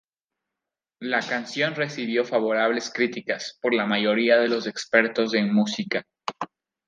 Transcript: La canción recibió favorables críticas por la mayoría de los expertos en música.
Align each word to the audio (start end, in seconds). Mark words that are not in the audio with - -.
La 1.01 1.19
canción 1.21 1.75
recibió 1.75 2.25
favorables 2.25 2.89
críticas 2.91 3.59
por 3.61 3.75
la 3.75 3.85
mayoría 3.85 4.37
de 4.39 4.47
los 4.47 4.65
expertos 4.65 5.35
en 5.35 5.53
música. 5.53 6.07